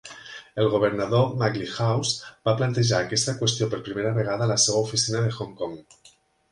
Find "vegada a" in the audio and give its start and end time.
4.19-4.53